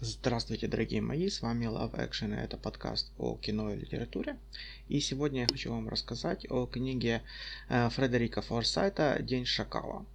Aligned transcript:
Здравствуйте, 0.00 0.68
дорогие 0.68 1.00
мои, 1.00 1.28
с 1.28 1.42
вами 1.42 1.64
Love 1.64 1.96
Action, 1.96 2.32
и 2.32 2.44
это 2.44 2.56
подкаст 2.56 3.10
о 3.18 3.36
кино 3.36 3.72
и 3.72 3.76
литературе. 3.76 4.36
И 4.88 5.00
сегодня 5.00 5.40
я 5.40 5.48
хочу 5.48 5.72
вам 5.72 5.88
рассказать 5.88 6.46
о 6.48 6.66
книге 6.66 7.22
э, 7.68 7.88
Фредерика 7.90 8.40
Форсайта 8.40 9.18
«День 9.20 9.44
шакала». 9.44 10.06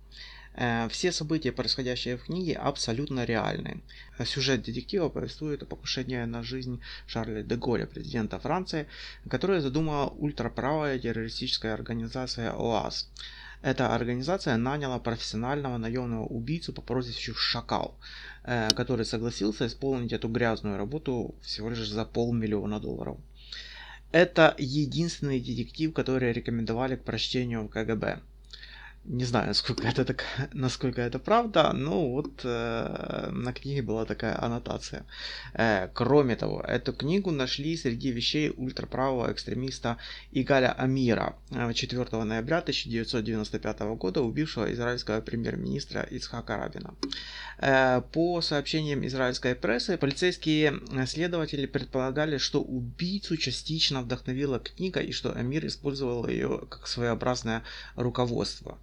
Э, 0.55 0.87
все 0.87 1.11
события, 1.11 1.51
происходящие 1.51 2.15
в 2.15 2.23
книге, 2.23 2.53
абсолютно 2.53 3.25
реальны. 3.25 3.81
Сюжет 4.23 4.63
детектива 4.63 5.09
повествует 5.09 5.63
о 5.63 5.65
покушении 5.65 6.23
на 6.23 6.43
жизнь 6.43 6.79
Шарля 7.05 7.43
де 7.43 7.57
Голля, 7.57 7.85
президента 7.85 8.39
Франции, 8.39 8.87
которое 9.29 9.59
задумала 9.59 10.07
ультраправая 10.07 10.97
террористическая 10.97 11.73
организация 11.73 12.53
ОАС. 12.53 13.09
Эта 13.63 13.95
организация 13.95 14.57
наняла 14.57 14.99
профессионального 14.99 15.77
наемного 15.77 16.25
убийцу 16.25 16.73
по 16.73 16.81
прозвищу 16.81 17.33
Шакал, 17.33 17.97
который 18.43 19.05
согласился 19.05 19.67
исполнить 19.67 20.13
эту 20.13 20.27
грязную 20.27 20.77
работу 20.77 21.35
всего 21.41 21.69
лишь 21.69 21.87
за 21.87 22.05
полмиллиона 22.05 22.79
долларов. 22.79 23.17
Это 24.11 24.53
единственный 24.57 25.39
детектив, 25.39 25.93
который 25.93 26.33
рекомендовали 26.33 26.95
к 26.95 27.03
прочтению 27.03 27.63
в 27.63 27.69
КГБ. 27.69 28.19
Не 29.05 29.25
знаю, 29.25 29.47
насколько 29.47 29.85
это, 29.85 30.05
так, 30.05 30.23
насколько 30.53 31.01
это 31.01 31.19
правда, 31.19 31.73
но 31.73 32.09
вот 32.09 32.41
э, 32.45 33.29
на 33.31 33.51
книге 33.51 33.81
была 33.81 34.05
такая 34.05 34.41
аннотация. 34.41 35.05
Э, 35.53 35.89
кроме 35.93 36.37
того, 36.37 36.61
эту 36.61 36.93
книгу 36.93 37.29
нашли 37.29 37.75
среди 37.75 38.11
вещей 38.11 38.53
ультраправого 38.55 39.29
экстремиста 39.29 39.97
Игаля 40.31 40.71
Амира 40.71 41.35
4 41.51 42.07
э, 42.11 42.23
ноября 42.23 42.59
1995 42.59 43.79
года, 43.97 44.21
убившего 44.21 44.71
израильского 44.71 45.19
премьер-министра 45.19 46.03
Ицхака 46.03 46.55
Рабина. 46.55 46.93
Э, 47.57 48.01
по 48.13 48.39
сообщениям 48.39 49.05
израильской 49.05 49.53
прессы, 49.53 49.97
полицейские 49.97 50.79
следователи 51.07 51.65
предполагали, 51.65 52.37
что 52.37 52.61
убийцу 52.61 53.35
частично 53.35 54.01
вдохновила 54.01 54.59
книга 54.59 55.01
и 55.01 55.11
что 55.11 55.33
Амир 55.33 55.67
использовал 55.67 56.25
ее 56.25 56.61
как 56.69 56.87
своеобразное 56.87 57.63
руководство. 57.97 58.77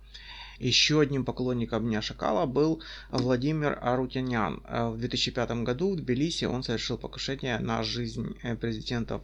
Еще 0.61 1.01
одним 1.01 1.25
поклонником 1.25 1.87
Дня 1.87 2.03
Шакала 2.03 2.45
был 2.45 2.83
Владимир 3.11 3.79
Арутянян. 3.81 4.63
В 4.69 4.99
2005 4.99 5.51
году 5.63 5.93
в 5.93 5.97
Тбилиси 5.97 6.45
он 6.45 6.63
совершил 6.63 6.99
покушение 6.99 7.59
на 7.59 7.83
жизнь 7.83 8.37
э, 8.43 8.57
президентов 8.57 9.23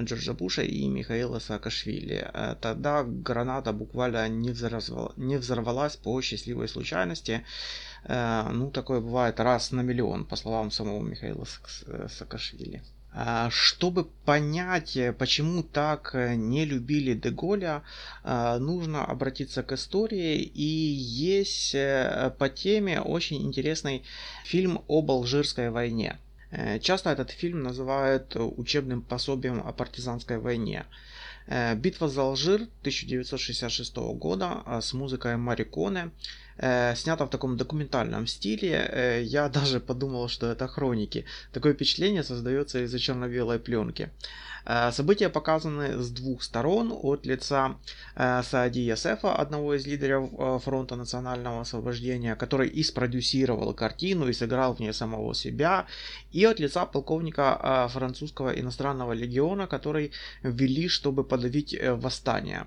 Джорджа 0.00 0.32
Буша 0.32 0.62
и 0.62 0.88
Михаила 0.88 1.40
Саакашвили. 1.40 2.30
Э, 2.32 2.56
тогда 2.58 3.04
граната 3.04 3.74
буквально 3.74 4.30
не, 4.30 4.48
взорвалась, 4.48 5.12
не 5.18 5.36
взорвалась 5.36 5.96
по 5.96 6.22
счастливой 6.22 6.68
случайности. 6.68 7.44
Э, 8.04 8.48
ну, 8.50 8.70
такое 8.70 9.00
бывает 9.00 9.40
раз 9.40 9.72
на 9.72 9.82
миллион, 9.82 10.24
по 10.24 10.36
словам 10.36 10.70
самого 10.70 11.02
Михаила 11.02 11.44
Саакашвили. 12.08 12.82
А, 13.20 13.50
чтобы 13.50 14.04
понять, 14.04 14.96
э, 14.96 15.12
почему 15.12 15.64
так 15.64 16.10
э, 16.14 16.36
не 16.36 16.64
любили 16.64 17.14
Деголя, 17.14 17.82
а, 18.22 18.60
нужно 18.60 19.04
обратиться 19.04 19.64
к 19.64 19.72
истории. 19.72 20.40
И 20.40 20.62
есть 20.62 21.74
э, 21.74 22.32
по 22.38 22.48
теме 22.48 23.00
очень 23.00 23.44
интересный 23.44 24.04
фильм 24.44 24.82
об 24.88 25.10
Алжирской 25.10 25.70
войне. 25.70 26.18
Часто 26.80 27.10
этот 27.10 27.30
фильм 27.30 27.62
называют 27.62 28.34
учебным 28.34 29.02
пособием 29.02 29.62
о 29.66 29.72
партизанской 29.72 30.38
войне. 30.38 30.86
Битва 31.76 32.08
за 32.08 32.22
Алжир 32.22 32.62
1966 32.80 33.96
года 33.96 34.62
с 34.80 34.94
музыкой 34.94 35.36
Мариконе 35.36 36.10
э, 36.58 36.94
снято 36.96 37.24
в 37.24 37.30
таком 37.30 37.56
документальном 37.56 38.26
стиле. 38.26 38.70
Э, 38.70 39.22
я 39.22 39.48
даже 39.58 39.80
подумал, 39.80 40.28
что 40.28 40.46
это 40.46 40.68
хроники. 40.68 41.24
Такое 41.52 41.72
впечатление 41.74 42.22
создается 42.22 42.84
из-за 42.84 42.98
черно-белой 42.98 43.58
пленки. 43.58 44.10
Э, 44.64 44.92
события 44.92 45.28
показаны 45.28 46.02
с 46.02 46.10
двух 46.10 46.42
сторон. 46.42 46.92
От 46.92 47.26
лица 47.26 47.76
Саади 48.16 48.80
Ясефа, 48.80 49.34
одного 49.34 49.74
из 49.74 49.86
лидеров 49.86 50.62
фронта 50.62 50.96
национального 50.96 51.60
освобождения, 51.60 52.36
который 52.36 52.68
и 52.68 52.82
спродюсировал 52.82 53.74
картину 53.74 54.28
и 54.28 54.32
сыграл 54.32 54.74
в 54.74 54.80
ней 54.80 54.92
самого 54.92 55.34
себя. 55.34 55.86
И 56.32 56.44
от 56.44 56.60
лица 56.60 56.86
полковника 56.86 57.88
французского 57.92 58.50
иностранного 58.50 59.12
легиона, 59.12 59.66
который 59.66 60.10
ввели, 60.42 60.88
чтобы 60.88 61.24
подавить 61.24 61.76
восстание. 61.82 62.66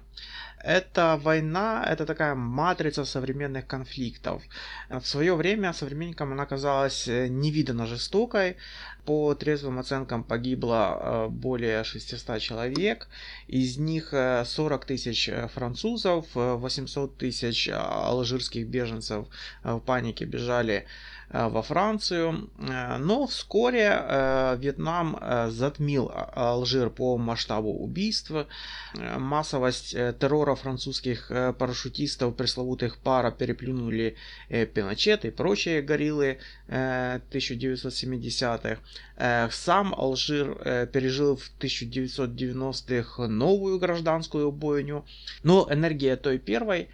Эта 0.63 1.19
война, 1.21 1.83
это 1.87 2.05
такая 2.05 2.35
матрица 2.35 3.05
современных 3.05 3.65
конфликтов. 3.65 4.43
В 4.89 5.05
свое 5.05 5.35
время 5.35 5.73
современникам 5.73 6.31
она 6.33 6.45
казалась 6.45 7.07
э, 7.07 7.27
невиданно 7.27 7.87
жестокой. 7.87 8.57
По 9.05 9.33
трезвым 9.33 9.79
оценкам 9.79 10.23
погибло 10.23 10.99
э, 11.01 11.27
более 11.29 11.83
600 11.83 12.39
человек. 12.39 13.07
Из 13.47 13.77
них 13.77 14.09
40 14.11 14.83
э, 14.83 14.85
тысяч 14.85 15.29
французов, 15.53 16.25
800 16.33 17.17
тысяч 17.17 17.69
алжирских 17.69 18.67
беженцев 18.67 19.27
в 19.63 19.79
панике 19.79 20.25
бежали 20.25 20.85
во 21.31 21.61
Францию. 21.61 22.49
Э, 22.59 22.97
но 22.97 23.27
вскоре 23.27 23.91
э, 23.91 24.57
Вьетнам 24.59 25.17
затмил 25.49 26.11
Алжир 26.33 26.89
по 26.89 27.17
масштабу 27.17 27.71
убийства. 27.71 28.47
Массовость 28.95 29.91
террора 29.91 30.55
французских 30.55 31.31
парашютистов, 31.57 32.35
пресловутых 32.35 32.97
пара, 32.97 33.31
переплюнули 33.31 34.17
Пиночет 34.49 35.23
и 35.25 35.31
прочие 35.31 35.81
гориллы 35.81 36.39
1970-х. 36.67 39.49
Сам 39.51 39.95
Алжир 39.95 40.89
пережил 40.91 41.37
в 41.37 41.49
1990-х 41.59 43.27
новую 43.27 43.79
гражданскую 43.79 44.51
бойню. 44.51 45.05
Но 45.43 45.67
энергия 45.71 46.17
той 46.17 46.37
первой 46.37 46.81
Э, 46.81 46.87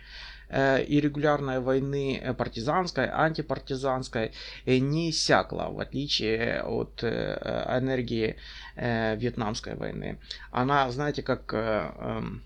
и 0.50 1.00
регулярной 1.02 1.59
войны 1.59 2.19
э, 2.22 2.34
партизанской, 2.34 3.09
антипартизанской 3.09 4.31
э, 4.66 4.78
не 4.78 5.09
иссякла, 5.09 5.69
в 5.69 5.80
отличие 5.80 6.62
от 6.63 7.03
энергии 7.03 8.35
Вьетнамской 8.75 9.75
войны. 9.75 10.19
Она, 10.52 10.90
знаете, 10.91 11.24
как 11.24 11.52
эм, 11.53 12.44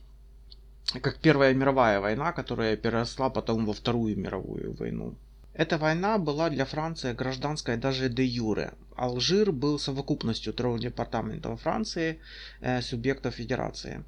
как 1.02 1.18
Первая 1.18 1.54
мировая 1.54 2.00
война, 2.00 2.32
которая 2.32 2.76
переросла 2.76 3.30
потом 3.30 3.66
во 3.66 3.74
Вторую 3.74 4.18
мировую 4.18 4.74
войну. 4.74 5.16
Эта 5.54 5.78
война 5.78 6.18
была 6.18 6.50
для 6.50 6.66
Франции 6.66 7.14
гражданской 7.14 7.78
даже 7.78 8.10
де 8.10 8.24
юре. 8.26 8.74
Алжир 9.02 9.52
был 9.52 9.80
совокупностью 9.80 10.54
трех 10.54 10.80
департаментов 10.80 11.62
Франции, 11.62 12.20
э, 12.62 12.82
субъектов 12.82 13.34
федерации. 13.34 14.04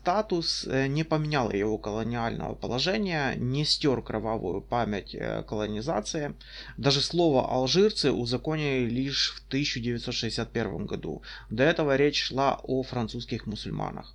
Статус 0.00 0.66
э, 0.66 0.86
не 0.86 1.04
поменял 1.04 1.50
его 1.50 1.76
колониального 1.76 2.54
положения, 2.54 3.34
не 3.36 3.66
стер 3.66 4.00
кровавую 4.00 4.62
память 4.62 5.14
э, 5.14 5.42
колонизации. 5.46 6.34
Даже 6.78 7.02
слово 7.02 7.52
«алжирцы» 7.52 8.12
узаконили 8.12 8.88
лишь 8.88 9.32
в 9.32 9.46
1961 9.48 10.86
году. 10.86 11.22
До 11.50 11.62
этого 11.62 11.96
речь 11.96 12.22
шла 12.22 12.58
о 12.62 12.82
французских 12.82 13.46
мусульманах. 13.46 14.14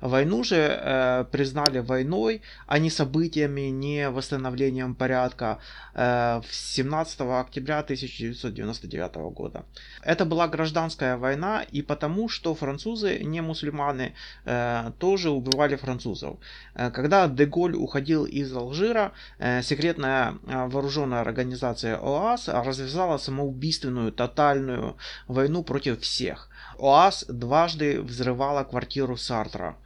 Войну 0.00 0.44
же 0.44 0.56
э, 0.56 1.24
признали 1.30 1.78
войной, 1.78 2.42
а 2.66 2.78
не 2.78 2.90
событиями, 2.90 3.70
не 3.70 4.10
восстановлением 4.10 4.94
порядка 4.94 5.58
э, 5.94 6.40
17 6.50 7.20
октября 7.20 7.78
1999 7.80 9.14
года. 9.34 9.64
Это 10.02 10.24
была 10.24 10.48
гражданская 10.48 11.16
война 11.16 11.62
и 11.62 11.82
потому, 11.82 12.28
что 12.28 12.54
французы, 12.54 13.18
не 13.20 13.40
мусульманы, 13.40 14.14
э, 14.44 14.92
тоже 14.98 15.30
убивали 15.30 15.76
французов. 15.76 16.36
Э, 16.74 16.90
когда 16.90 17.28
Деголь 17.28 17.74
уходил 17.74 18.24
из 18.26 18.54
Алжира, 18.54 19.12
э, 19.38 19.62
секретная 19.62 20.34
э, 20.46 20.66
вооруженная 20.68 21.20
организация 21.20 21.96
ОАС 21.96 22.48
развязала 22.48 23.18
самоубийственную 23.18 24.12
тотальную 24.12 24.96
войну 25.28 25.62
против 25.62 26.00
всех. 26.00 26.48
ОАС 26.78 27.24
дважды 27.28 28.00
взрывала 28.00 28.64
квартиру 28.64 29.16
Сартра. 29.16 29.76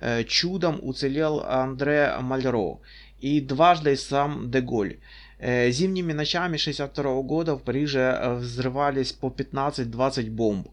Э, 0.00 0.24
чудом 0.24 0.78
уцелел 0.82 1.40
Андре 1.40 2.14
Мальро 2.20 2.78
и 3.20 3.40
дважды 3.40 3.96
сам 3.96 4.50
Деголь. 4.50 4.98
Э, 5.38 5.70
зимними 5.70 6.12
ночами 6.12 6.58
62 6.58 7.22
года 7.22 7.54
в 7.56 7.62
Париже 7.62 8.00
э, 8.00 8.34
взрывались 8.34 9.12
по 9.12 9.28
15-20 9.28 10.30
бомб. 10.30 10.68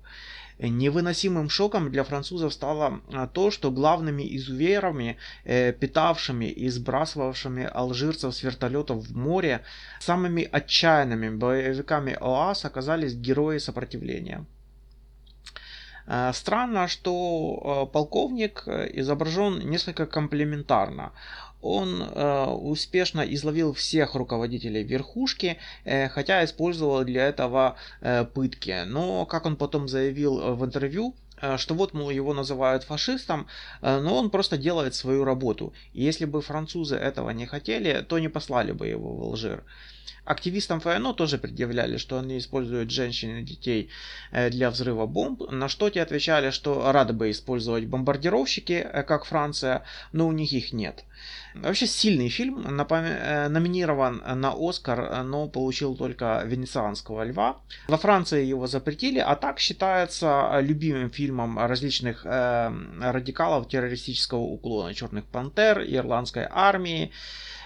Невыносимым 0.60 1.50
шоком 1.50 1.92
для 1.92 2.04
французов 2.04 2.54
стало 2.54 3.02
то, 3.34 3.50
что 3.50 3.72
главными 3.72 4.24
изуверами, 4.38 5.18
питавшими 5.44 6.46
и 6.46 6.70
сбрасывавшими 6.70 7.64
алжирцев 7.66 8.36
с 8.36 8.44
вертолетов 8.44 9.04
в 9.04 9.18
море, 9.18 9.62
самыми 10.00 10.48
отчаянными 10.50 11.30
боевиками 11.36 12.16
ОАС 12.22 12.66
оказались 12.66 13.16
герои 13.16 13.58
сопротивления. 13.58 14.46
Э, 16.08 16.32
странно, 16.34 16.88
что 16.88 17.86
э, 17.90 17.94
полковник 17.94 18.68
изображен 18.68 19.60
несколько 19.70 20.06
комплементарно. 20.06 21.12
он 21.62 22.02
э, 22.02 22.46
успешно 22.46 23.22
изловил 23.22 23.74
всех 23.74 24.16
руководителей 24.16 24.84
верхушки, 24.84 25.58
э, 25.86 26.10
хотя 26.10 26.44
использовал 26.44 27.04
для 27.06 27.28
этого 27.28 27.76
э, 28.02 28.26
пытки. 28.26 28.84
Но, 28.86 29.26
как 29.26 29.46
он 29.46 29.56
потом 29.56 29.88
заявил 29.88 30.56
в 30.56 30.66
интервью, 30.66 31.16
э, 31.42 31.58
что 31.58 31.74
вот, 31.76 31.94
мол, 31.94 32.10
его 32.12 32.34
называют 32.34 32.84
фашистом, 32.84 33.48
э, 33.82 34.00
но 34.00 34.18
он 34.18 34.30
просто 34.30 34.58
делает 34.58 34.94
свою 34.94 35.24
работу. 35.24 35.74
И 35.94 36.04
если 36.04 36.26
бы 36.26 36.42
французы 36.42 36.96
этого 36.98 37.30
не 37.32 37.46
хотели, 37.46 38.02
то 38.08 38.20
не 38.20 38.28
послали 38.30 38.74
бы 38.74 38.88
его 38.88 39.16
в 39.16 39.22
Алжир. 39.24 39.64
Активистам 40.26 40.80
ФНО 40.80 41.14
тоже 41.14 41.38
предъявляли, 41.38 41.98
что 41.98 42.18
они 42.18 42.38
используют 42.38 42.92
женщин 42.92 43.38
и 43.38 43.44
детей 43.44 43.90
э, 44.32 44.50
для 44.50 44.70
взрыва 44.70 45.06
бомб, 45.06 45.52
на 45.52 45.68
что 45.68 45.90
те 45.90 46.02
отвечали, 46.02 46.50
что 46.52 46.92
рады 46.94 47.12
бы 47.12 47.30
использовать 47.30 47.86
бомбардировщики, 47.86 48.74
э, 48.74 49.04
как 49.04 49.26
Франция, 49.26 49.84
но 50.14 50.28
у 50.28 50.32
них 50.32 50.54
их 50.54 50.72
нет. 50.72 51.04
Вообще 51.56 51.88
сильный 51.88 52.30
фильм, 52.30 52.66
э, 52.66 53.50
номинирован 53.50 54.24
на 54.26 54.54
Оскар, 54.58 55.24
но 55.24 55.48
получил 55.50 55.96
только 55.96 56.42
Венецианского 56.46 57.24
льва. 57.24 57.58
Во 57.90 57.98
Франции 57.98 58.46
его 58.46 58.66
запретили, 58.68 59.20
а 59.20 59.36
так 59.36 59.60
считается 59.60 60.58
любимым 60.62 61.10
фильмом 61.10 61.60
различных 61.60 62.26
радикалов 62.26 63.68
террористического 63.68 64.40
уклона, 64.40 64.94
Черных 64.94 65.26
пантер, 65.26 65.82
Ирландской 65.82 66.48
армии 66.50 67.12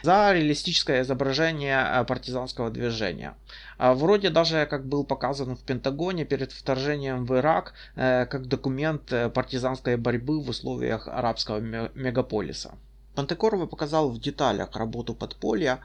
за 0.04 0.34
реалистическое 0.34 1.02
изображение 1.02 1.80
э, 1.80 2.04
партизанского 2.04 2.70
движения. 2.70 3.36
А 3.78 3.94
вроде 3.94 4.30
даже 4.30 4.66
как 4.66 4.86
был 4.86 5.04
показан 5.04 5.56
в 5.56 5.64
Пентагоне 5.64 6.26
перед 6.26 6.52
вторжением 6.52 7.26
в 7.26 7.36
Ирак 7.36 7.74
э, 7.96 8.26
как 8.26 8.48
документ 8.48 9.12
э, 9.12 9.30
партизанской 9.30 9.98
борьбы 9.98 10.42
в 10.42 10.50
условиях 10.50 11.08
арабского 11.08 11.60
мегаполиса. 11.60 12.72
Пантекорова 13.16 13.66
показал 13.66 14.10
в 14.10 14.20
деталях 14.20 14.76
работу 14.76 15.16
подполья, 15.16 15.80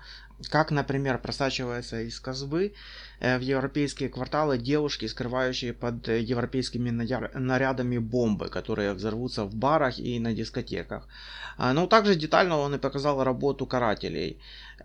как, 0.49 0.71
например, 0.71 1.19
просачивается 1.19 2.01
из 2.01 2.19
Казбы 2.21 2.75
в 3.21 3.41
европейские 3.41 4.09
кварталы 4.09 4.59
девушки, 4.59 5.07
скрывающие 5.07 5.73
под 5.73 6.09
европейскими 6.09 6.91
нарядами 6.91 7.99
бомбы, 7.99 8.49
которые 8.49 8.95
взорвутся 8.95 9.45
в 9.45 9.55
барах 9.55 9.99
и 9.99 10.19
на 10.19 10.33
дискотеках. 10.33 11.07
А, 11.57 11.73
но 11.73 11.87
также 11.87 12.15
детально 12.15 12.59
он 12.59 12.75
и 12.75 12.79
показал 12.79 13.23
работу 13.23 13.67
карателей. 13.67 14.41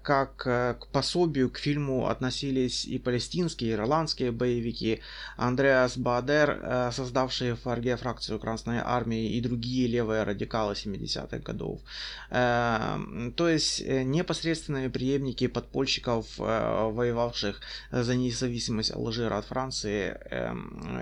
Как 0.08 0.44
э, 0.48 0.76
к 0.80 0.88
пособию 0.88 1.50
к 1.50 1.58
фильму 1.58 2.08
относились 2.08 2.86
и 2.86 2.98
палестинские, 2.98 3.72
и 3.72 3.74
ирландские 3.74 4.32
боевики. 4.32 5.02
Андреас 5.36 5.98
Баадер, 5.98 6.62
э, 6.64 6.92
создавший 6.94 7.56
ФРГ 7.56 8.00
фракцию 8.00 8.40
Красной 8.40 8.80
Армии, 8.80 9.34
и 9.34 9.42
другие 9.42 9.86
левые 9.86 10.24
радикалы 10.24 10.76
70-х 10.76 11.40
годов. 11.40 11.82
Э, 12.30 13.32
то 13.36 13.50
есть 13.50 13.86
непосредственные 13.86 14.90
преемники 14.90 15.48
подпольщиков, 15.48 16.38
воевавших 16.38 17.60
за 17.92 18.16
независимость 18.16 18.94
Алжира 18.94 19.40
от 19.40 19.46
Франции 19.46 20.18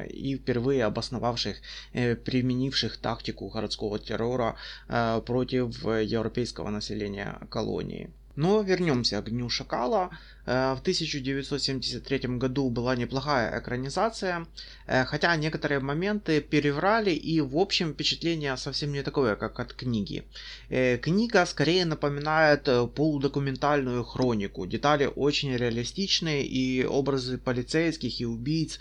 и 0.10 0.36
впервые 0.36 0.84
обосновавших, 0.84 1.58
применивших 1.94 2.98
тактику 2.98 3.50
городского 3.50 4.00
террора 4.00 4.56
против 4.88 5.84
европейского 5.84 6.72
населения 6.72 7.38
колонии. 7.52 8.10
Но 8.36 8.62
вернемся 8.62 9.22
к 9.22 9.30
Дню 9.30 9.50
Шакала. 9.50 10.10
Э, 10.46 10.76
в 10.76 10.82
1973 10.82 12.38
году 12.38 12.70
была 12.70 12.96
неплохая 12.96 13.60
экранизация, 13.60 14.46
э, 14.88 15.06
хотя 15.06 15.36
некоторые 15.36 15.80
моменты 15.80 16.42
переврали 16.42 17.12
и 17.12 17.42
в 17.42 17.58
общем 17.58 17.94
впечатление 17.94 18.56
совсем 18.58 18.92
не 18.92 19.04
такое, 19.04 19.36
как 19.36 19.60
от 19.60 19.74
книги. 19.74 20.24
Э, 20.70 20.98
книга 20.98 21.46
скорее 21.46 21.86
напоминает 21.86 22.64
полудокументальную 22.96 24.04
хронику. 24.04 24.66
Детали 24.68 25.10
очень 25.16 25.56
реалистичные 25.56 26.46
и 26.46 26.86
образы 26.86 27.38
полицейских 27.38 28.22
и 28.22 28.26
убийц, 28.26 28.80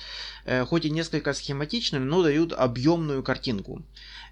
хоть 0.67 0.84
и 0.84 0.90
несколько 0.90 1.32
схематичными, 1.32 2.05
но 2.05 2.22
дают 2.22 2.52
объемную 2.52 3.22
картинку. 3.22 3.82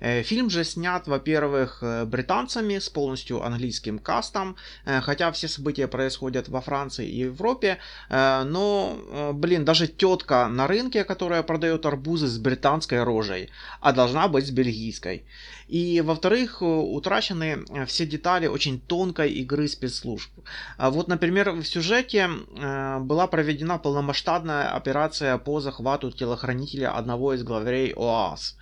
Фильм 0.01 0.51
же 0.51 0.65
снят, 0.65 1.07
во-первых, 1.07 1.83
британцами 2.07 2.79
с 2.79 2.89
полностью 2.89 3.43
английским 3.43 3.99
кастом, 3.99 4.57
хотя 4.85 5.31
все 5.33 5.49
события 5.49 5.87
происходят 5.87 6.49
во 6.49 6.61
Франции 6.61 7.09
и 7.09 7.22
Европе, 7.27 7.79
э, 8.09 8.45
но, 8.45 8.97
э, 9.11 9.33
блин, 9.33 9.65
даже 9.65 9.87
тетка 9.87 10.49
на 10.49 10.67
рынке, 10.67 11.05
которая 11.05 11.43
продает 11.43 11.87
арбузы 11.87 12.27
с 12.27 12.39
британской 12.39 13.03
рожей, 13.03 13.51
а 13.81 13.93
должна 13.93 14.29
быть 14.29 14.47
с 14.47 14.51
бельгийской. 14.51 15.25
И, 15.69 16.03
во-вторых, 16.03 16.61
утрачены 16.61 17.65
все 17.87 18.05
детали 18.05 18.47
очень 18.47 18.79
тонкой 18.81 19.33
игры 19.33 19.69
спецслужб. 19.69 20.31
А 20.77 20.91
вот, 20.91 21.09
например, 21.09 21.53
в 21.53 21.65
сюжете 21.65 22.29
э, 22.29 22.99
была 22.99 23.27
проведена 23.27 23.79
полномасштабная 23.79 24.69
операция 24.77 25.39
по 25.39 25.61
захвату 25.61 26.11
телохранителя 26.11 26.97
одного 26.97 27.35
из 27.35 27.43
главарей 27.43 27.93
ОАС. 27.97 28.57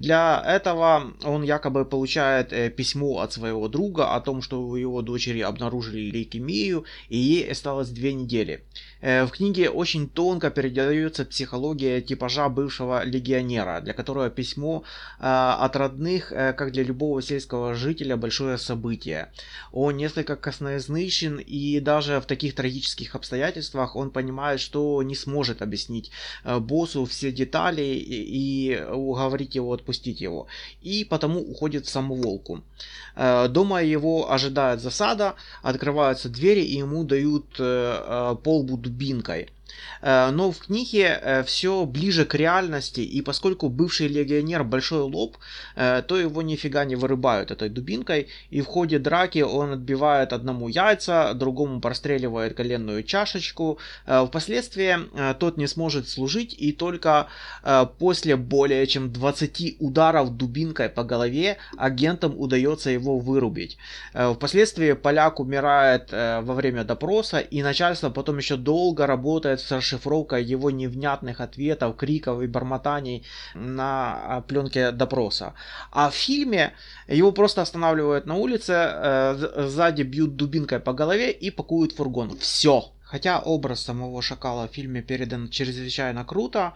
Для 0.00 0.42
этого 0.46 1.12
он 1.24 1.42
якобы 1.42 1.84
получает 1.84 2.54
э, 2.54 2.70
письмо 2.70 3.20
от 3.20 3.34
своего 3.34 3.68
друга 3.68 4.14
о 4.14 4.20
том, 4.22 4.40
что 4.40 4.62
у 4.62 4.74
его 4.74 5.02
дочери 5.02 5.40
обнаружили 5.40 6.10
лейкемию, 6.10 6.86
и 7.10 7.18
ей 7.18 7.50
осталось 7.50 7.90
две 7.90 8.14
недели. 8.14 8.64
Э, 9.00 9.24
в 9.24 9.30
книге 9.30 9.70
очень 9.70 10.08
тонко 10.08 10.50
передается 10.50 11.24
психология 11.24 12.00
типажа 12.00 12.48
бывшего 12.48 13.04
легионера, 13.04 13.80
для 13.80 13.92
которого 13.92 14.30
письмо 14.30 14.82
э, 15.18 15.22
от 15.22 15.76
родных, 15.76 16.28
как 16.28 16.72
для 16.72 16.82
любого 16.82 17.22
сельского 17.22 17.74
жителя, 17.74 18.16
большое 18.16 18.58
событие. 18.58 19.32
Он 19.72 19.96
несколько 19.96 20.36
косноязычен, 20.36 21.38
и 21.38 21.80
даже 21.80 22.20
в 22.20 22.26
таких 22.26 22.54
трагических 22.54 23.14
обстоятельствах 23.14 23.96
он 23.96 24.10
понимает, 24.10 24.60
что 24.60 25.02
не 25.02 25.14
сможет 25.14 25.62
объяснить 25.62 26.10
боссу 26.44 27.04
все 27.04 27.32
детали 27.32 27.82
и 27.82 28.80
уговорить 28.90 29.54
его 29.54 29.72
отпустить 29.72 30.20
его, 30.20 30.46
и 30.82 31.04
потому 31.04 31.40
уходит 31.40 31.86
в 31.86 31.90
самоволку. 31.90 32.62
Э, 33.16 33.48
дома 33.48 33.82
его 33.82 34.32
ожидает 34.32 34.80
засада, 34.80 35.34
открываются 35.62 36.28
двери 36.28 36.60
и 36.60 36.78
ему 36.78 37.04
дают 37.04 37.56
э, 37.58 37.62
э, 37.62 38.36
полбу 38.42 38.76
дубинкой. 38.90 39.48
Э, 40.02 40.30
но 40.30 40.50
в 40.50 40.58
книге 40.58 41.18
э, 41.22 41.42
все 41.44 41.84
ближе 41.84 42.24
к 42.24 42.34
реальности, 42.34 43.00
и 43.00 43.22
поскольку 43.22 43.68
бывший 43.68 44.08
легионер 44.08 44.64
большой 44.64 45.02
лоб, 45.02 45.36
э, 45.76 46.02
то 46.06 46.18
его 46.18 46.42
нифига 46.42 46.84
не 46.84 46.96
вырубают 46.96 47.50
этой 47.50 47.68
дубинкой, 47.68 48.28
и 48.50 48.60
в 48.60 48.66
ходе 48.66 48.98
драки 48.98 49.40
он 49.40 49.72
отбивает 49.72 50.32
одному 50.32 50.68
яйца, 50.68 51.32
другому 51.34 51.80
простреливает 51.80 52.54
коленную 52.54 53.02
чашечку. 53.02 53.78
Впоследствии 54.06 54.96
тот 55.34 55.56
не 55.56 55.66
сможет 55.66 56.08
служить, 56.08 56.54
и 56.58 56.72
только 56.72 57.28
после 57.98 58.36
более 58.36 58.86
чем 58.86 59.12
20 59.12 59.76
ударов 59.78 60.36
дубинкой 60.36 60.88
по 60.88 61.04
голове 61.04 61.58
агентам 61.76 62.38
удается 62.38 62.90
его 62.90 63.18
вырубить. 63.18 63.78
Впоследствии 64.12 64.92
поляк 64.92 65.40
умирает 65.40 66.10
во 66.12 66.54
время 66.54 66.84
допроса, 66.84 67.38
и 67.38 67.62
начальство 67.62 68.10
потом 68.10 68.38
еще 68.38 68.56
долго 68.56 69.06
работает 69.06 69.59
с 69.60 69.70
расшифровкой 69.72 70.42
его 70.42 70.70
невнятных 70.70 71.40
ответов, 71.40 71.96
криков 71.96 72.42
и 72.42 72.46
бормотаний 72.46 73.24
на 73.54 74.36
а, 74.36 74.40
пленке 74.40 74.90
допроса. 74.90 75.54
А 75.90 76.10
в 76.10 76.14
фильме 76.14 76.72
его 77.08 77.32
просто 77.32 77.62
останавливают 77.62 78.26
на 78.26 78.34
улице, 78.36 78.72
э, 78.72 79.66
сзади 79.68 80.02
бьют 80.02 80.36
дубинкой 80.36 80.80
по 80.80 80.92
голове 80.92 81.30
и 81.30 81.50
пакуют 81.50 81.92
фургон. 81.92 82.36
Все. 82.38 82.92
Хотя 83.02 83.40
образ 83.40 83.80
самого 83.80 84.22
шакала 84.22 84.68
в 84.68 84.72
фильме 84.72 85.02
передан 85.02 85.48
чрезвычайно 85.48 86.24
круто, 86.24 86.74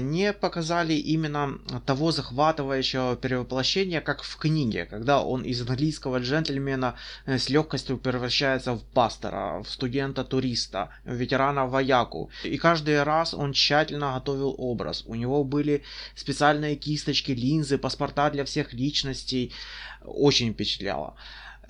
не 0.00 0.32
показали 0.32 0.92
именно 0.92 1.58
того 1.86 2.12
захватывающего 2.12 3.16
перевоплощения, 3.16 4.02
как 4.02 4.22
в 4.22 4.36
книге, 4.36 4.84
когда 4.84 5.22
он 5.22 5.42
из 5.42 5.62
английского 5.62 6.18
джентльмена 6.18 6.96
э, 7.24 7.38
с 7.38 7.48
легкостью 7.48 7.96
превращается 7.96 8.74
в 8.74 8.82
пастора, 8.82 9.62
в 9.62 9.70
студента-туриста, 9.70 10.90
в 11.04 11.14
ветерана-вояку. 11.14 12.30
И 12.44 12.58
каждый 12.58 13.02
раз 13.02 13.32
он 13.32 13.52
тщательно 13.54 14.14
готовил 14.14 14.54
образ. 14.58 15.04
У 15.06 15.14
него 15.14 15.44
были 15.44 15.82
специальные 16.14 16.76
кисточки, 16.76 17.32
линзы, 17.32 17.78
паспорта 17.78 18.30
для 18.30 18.44
всех 18.44 18.74
личностей. 18.74 19.52
Очень 20.04 20.52
впечатляло. 20.52 21.14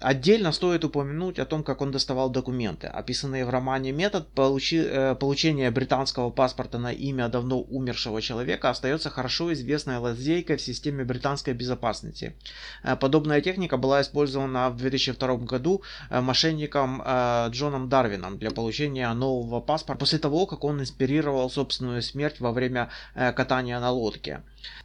Отдельно 0.00 0.52
стоит 0.52 0.84
упомянуть 0.84 1.38
о 1.38 1.44
том, 1.44 1.62
как 1.62 1.80
он 1.80 1.90
доставал 1.90 2.30
документы. 2.30 2.86
Описанный 2.88 3.44
в 3.44 3.50
романе 3.50 3.92
метод 3.92 4.28
получи, 4.28 4.78
э, 4.78 5.14
получения 5.14 5.70
британского 5.70 6.30
паспорта 6.30 6.78
на 6.78 6.92
имя 6.92 7.28
давно 7.28 7.60
умершего 7.60 8.20
человека 8.20 8.70
остается 8.70 9.10
хорошо 9.10 9.52
известной 9.52 9.98
лазейкой 9.98 10.56
в 10.56 10.62
системе 10.62 11.04
британской 11.04 11.54
безопасности. 11.54 12.34
Э, 12.82 12.96
подобная 12.96 13.40
техника 13.40 13.76
была 13.76 14.02
использована 14.02 14.70
в 14.70 14.76
2002 14.76 15.36
году 15.36 15.82
э, 16.10 16.20
мошенником 16.20 17.02
э, 17.04 17.48
Джоном 17.50 17.88
Дарвином 17.88 18.38
для 18.38 18.50
получения 18.50 19.12
нового 19.12 19.60
паспорта 19.60 20.00
после 20.00 20.18
того, 20.18 20.46
как 20.46 20.64
он 20.64 20.80
инспирировал 20.80 21.48
собственную 21.50 22.02
смерть 22.02 22.40
во 22.40 22.52
время 22.52 22.90
э, 23.14 23.32
катания 23.32 23.78
на 23.80 23.90
лодке. 23.90 24.42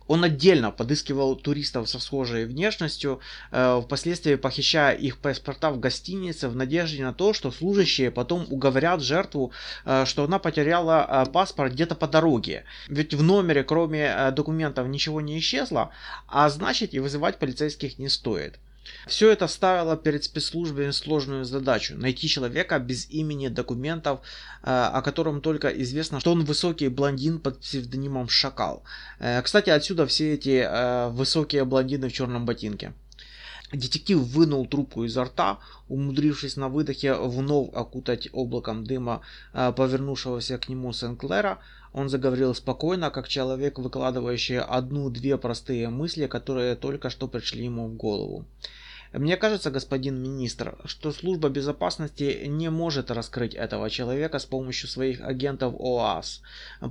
Он 0.07 0.23
отдельно 0.23 0.71
подыскивал 0.71 1.35
туристов 1.35 1.87
со 1.87 1.99
схожей 1.99 2.45
внешностью, 2.45 3.19
э, 3.51 3.81
впоследствии 3.83 4.35
похищая 4.35 4.93
их 4.99 5.17
паспорта 5.17 5.71
в 5.71 5.79
гостинице 5.79 6.47
в 6.49 6.55
надежде 6.55 7.03
на 7.03 7.13
то, 7.13 7.33
что 7.33 7.51
служащие 7.51 8.11
потом 8.11 8.45
уговорят 8.49 9.01
жертву, 9.01 9.51
э, 9.85 10.05
что 10.05 10.23
она 10.23 10.39
потеряла 10.39 11.25
э, 11.27 11.31
паспорт 11.31 11.73
где-то 11.73 11.95
по 11.95 12.07
дороге. 12.07 12.63
Ведь 12.87 13.13
в 13.13 13.23
номере 13.23 13.63
кроме 13.63 14.31
документов 14.31 14.87
ничего 14.87 15.21
не 15.21 15.39
исчезло, 15.39 15.91
а 16.27 16.49
значит 16.49 16.93
и 16.93 16.99
вызывать 16.99 17.39
полицейских 17.39 17.97
не 17.99 18.09
стоит. 18.09 18.59
Все 19.07 19.29
это 19.29 19.47
ставило 19.47 19.95
перед 19.95 20.23
спецслужбами 20.23 20.91
сложную 20.91 21.45
задачу– 21.45 21.95
найти 21.97 22.27
человека 22.27 22.79
без 22.79 23.09
имени 23.09 23.47
документов, 23.47 24.21
о 24.63 25.01
котором 25.03 25.41
только 25.41 25.67
известно, 25.67 26.19
что 26.19 26.31
он 26.31 26.43
высокий 26.43 26.87
блондин 26.87 27.39
под 27.39 27.59
псевдонимом 27.59 28.29
Шакал. 28.29 28.83
Кстати, 29.43 29.69
отсюда 29.69 30.07
все 30.07 30.33
эти 30.33 31.09
высокие 31.11 31.65
блондины 31.65 32.09
в 32.09 32.13
черном 32.13 32.45
ботинке. 32.45 32.93
Детектив 33.71 34.19
вынул 34.19 34.65
трубку 34.65 35.03
изо 35.03 35.23
рта, 35.23 35.59
умудрившись 35.89 36.57
на 36.57 36.69
выдохе 36.69 37.13
вновь 37.13 37.69
окутать 37.73 38.27
облаком 38.33 38.83
дыма 38.83 39.21
э, 39.53 39.71
повернувшегося 39.71 40.57
к 40.57 40.69
нему 40.69 40.91
Сенклера. 40.91 41.59
Он 41.93 42.09
заговорил 42.09 42.55
спокойно, 42.55 43.11
как 43.11 43.27
человек, 43.27 43.77
выкладывающий 43.77 44.59
одну-две 44.59 45.37
простые 45.37 45.89
мысли, 45.89 46.25
которые 46.25 46.75
только 46.75 47.11
что 47.11 47.27
пришли 47.27 47.65
ему 47.65 47.87
в 47.87 47.93
голову. 47.93 48.45
Мне 49.11 49.37
кажется, 49.37 49.71
господин 49.71 50.21
министр, 50.21 50.77
что 50.85 51.11
служба 51.11 51.49
безопасности 51.49 52.43
не 52.45 52.69
может 52.69 53.09
раскрыть 53.09 53.55
этого 53.55 53.89
человека 53.89 54.37
с 54.37 54.45
помощью 54.45 54.87
своих 54.87 55.21
агентов 55.21 55.73
ОАС, 55.79 56.41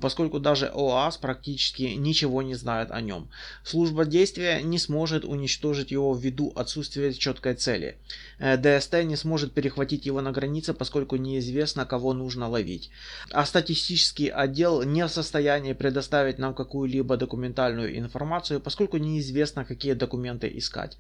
поскольку 0.01 0.41
даже 0.41 0.67
ОАС 0.75 1.17
практически 1.19 1.83
ничего 1.83 2.43
не 2.43 2.57
знает 2.57 2.91
о 2.91 3.01
нем. 3.01 3.29
Служба 3.63 4.05
действия 4.05 4.61
не 4.63 4.79
сможет 4.79 5.25
уничтожить 5.25 5.93
его 5.93 6.13
ввиду 6.13 6.53
отсутствия 6.57 7.13
четкой 7.13 7.55
цели. 7.55 7.99
Э, 8.41 8.57
ДСТ 8.57 9.05
не 9.05 9.15
сможет 9.15 9.53
перехватить 9.53 10.05
его 10.05 10.21
на 10.21 10.33
границе, 10.33 10.75
поскольку 10.75 11.17
неизвестно, 11.17 11.87
кого 11.87 12.15
нужно 12.15 12.49
ловить. 12.49 12.91
А 13.31 13.47
статистический 13.47 14.29
отдел 14.29 14.83
не 14.83 15.07
в 15.07 15.11
состоянии 15.11 15.73
предоставить 15.73 16.39
нам 16.39 16.53
какую-либо 16.53 17.17
документальную 17.17 17.97
информацию, 17.97 18.61
поскольку 18.61 18.97
неизвестно, 18.97 19.65
какие 19.65 19.93
документы 19.93 20.51
искать. 20.53 20.97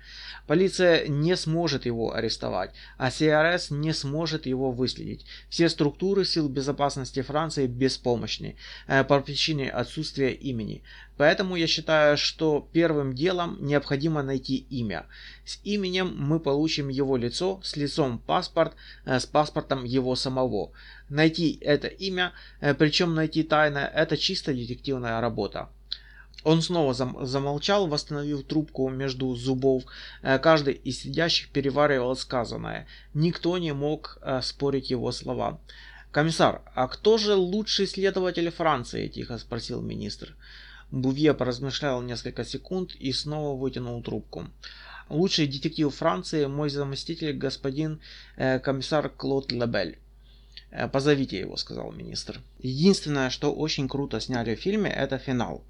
Полиция 0.47 1.08
не 1.09 1.37
сможет 1.37 1.87
его 1.87 2.15
арестовать, 2.15 2.75
а 2.97 3.11
СРС 3.11 3.71
не 3.71 3.93
сможет 3.93 4.47
его 4.47 4.71
выследить. 4.71 5.25
Все 5.49 5.69
структуры 5.69 6.25
сил 6.25 6.49
безопасности 6.49 7.23
Франции 7.23 7.67
беспомощны 7.67 8.57
э, 8.87 9.05
по 9.05 9.21
причине 9.21 9.71
отсутствия 9.71 10.33
имени. 10.33 10.83
Поэтому 11.17 11.57
я 11.57 11.67
считаю, 11.67 12.17
что 12.17 12.69
первым 12.73 13.13
делом 13.13 13.59
необходимо 13.61 14.23
найти 14.23 14.57
имя. 14.71 15.07
С 15.45 15.59
именем 15.65 16.15
мы 16.17 16.39
получим 16.39 16.89
его 16.89 17.17
лицо, 17.17 17.61
с 17.63 17.77
лицом 17.77 18.19
паспорт, 18.19 18.75
э, 19.05 19.19
с 19.19 19.27
паспортом 19.27 19.85
его 19.85 20.15
самого. 20.15 20.71
Найти 21.09 21.59
это 21.61 21.89
имя, 21.89 22.33
э, 22.61 22.75
причем 22.75 23.15
найти 23.15 23.43
тайное, 23.43 23.87
это 23.87 24.17
чисто 24.17 24.55
детективная 24.55 25.21
работа. 25.21 25.71
Он 26.45 26.63
снова 26.63 26.95
зам 26.95 27.27
замолчал, 27.27 27.89
восстановив 27.89 28.45
трубку 28.45 28.89
между 28.89 29.35
зубов. 29.35 29.85
Э, 30.23 30.39
каждый 30.39 30.75
из 30.75 31.01
сидящих 31.01 31.49
переваривал 31.49 32.17
сказанное. 32.17 32.87
Никто 33.15 33.59
не 33.59 33.73
мог 33.75 34.19
э, 34.23 34.41
спорить 34.43 34.91
его 34.91 35.13
слова. 35.13 35.59
«Комиссар, 36.11 36.63
а 36.75 36.89
кто 36.89 37.19
же 37.19 37.35
лучший 37.35 37.87
следователь 37.87 38.51
Франции?»– 38.51 39.09
тихо 39.15 39.39
спросил 39.39 39.83
министр. 39.83 40.35
Бувье 40.91 41.35
поразмышлял 41.35 42.01
несколько 42.03 42.45
секунд 42.45 42.95
и 42.95 43.13
снова 43.13 43.59
вытянул 43.59 44.03
трубку. 44.03 44.47
«Лучший 45.11 45.47
детектив 45.47 45.95
Франции– 45.95 46.47
мой 46.47 46.71
заместитель 46.71 47.33
господин 47.33 48.01
э, 48.37 48.59
комиссар 48.59 49.11
Клод 49.11 49.53
Лебель». 49.53 49.99
«Э, 50.71 50.89
«Позовите 50.89 51.39
его»,– 51.41 51.57
сказал 51.59 51.93
министр. 51.93 52.41
«Единственное, 52.61 53.29
что 53.29 53.53
очень 53.53 53.89
круто 53.89 54.21
сняли 54.21 54.55
в 54.55 54.61
фильме, 54.61 54.91
это 54.91 55.19
финал». 55.19 55.63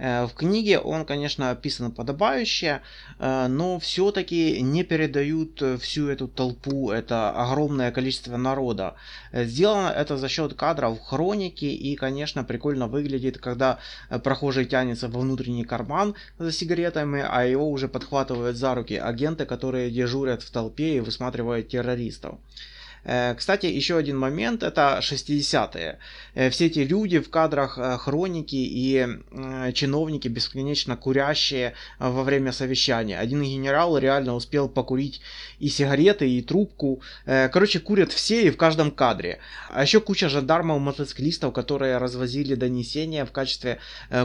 Э, 0.00 0.26
в 0.26 0.32
книге 0.32 0.78
он, 0.78 1.04
конечно, 1.04 1.50
описан 1.50 1.92
подобающе, 1.92 2.80
э, 3.18 3.46
но 3.48 3.78
все-таки 3.78 4.62
не 4.62 4.82
передают 4.82 5.62
всю 5.80 6.08
эту 6.08 6.26
толпу, 6.26 6.90
это 6.90 7.30
огромное 7.30 7.92
количество 7.92 8.36
народа. 8.38 8.94
Э, 9.32 9.44
сделано 9.44 9.88
это 9.88 10.16
за 10.16 10.28
счет 10.28 10.54
кадров 10.54 10.98
хроники 11.00 11.66
и, 11.66 11.96
конечно, 11.96 12.44
прикольно 12.44 12.86
выглядит, 12.88 13.38
когда 13.38 13.78
прохожий 14.24 14.64
тянется 14.64 15.08
во 15.08 15.20
внутренний 15.20 15.64
карман 15.64 16.14
за 16.38 16.50
сигаретами, 16.50 17.22
а 17.28 17.44
его 17.44 17.70
уже 17.70 17.88
подхватывают 17.88 18.56
за 18.56 18.74
руки 18.74 18.94
агенты, 18.96 19.44
которые 19.44 19.90
дежурят 19.90 20.42
в 20.42 20.50
толпе 20.50 20.96
и 20.96 21.00
высматривают 21.00 21.68
террористов. 21.68 22.38
Э, 23.04 23.34
кстати, 23.34 23.66
еще 23.66 23.96
один 23.96 24.18
момент, 24.18 24.62
это 24.62 24.98
60-е. 25.02 25.98
Э, 26.34 26.50
все 26.50 26.66
эти 26.66 26.80
люди 26.80 27.18
в 27.18 27.30
кадрах 27.30 27.78
э, 27.78 27.96
хроники 27.98 28.56
и 28.56 29.06
чиновники 29.74 30.28
бесконечно 30.28 30.96
курящие 30.96 31.74
во 31.98 32.22
время 32.22 32.52
совещания. 32.52 33.18
Один 33.18 33.42
генерал 33.42 33.96
реально 33.98 34.34
успел 34.34 34.68
покурить 34.68 35.20
и 35.58 35.68
сигареты, 35.68 36.28
и 36.28 36.42
трубку. 36.42 37.02
Короче, 37.24 37.80
курят 37.80 38.12
все 38.12 38.46
и 38.46 38.50
в 38.50 38.56
каждом 38.56 38.90
кадре. 38.90 39.38
А 39.70 39.82
еще 39.82 40.00
куча 40.00 40.28
жандармов-мотоциклистов, 40.28 41.52
которые 41.52 41.98
развозили 41.98 42.54
донесения 42.54 43.24
в 43.24 43.32
качестве 43.32 43.78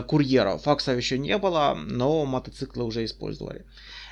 курьеров. 0.06 0.62
Факсов 0.62 0.96
еще 0.96 1.18
не 1.18 1.38
было, 1.38 1.74
но 1.74 2.24
мотоциклы 2.24 2.84
уже 2.84 3.04
использовали. 3.04 3.64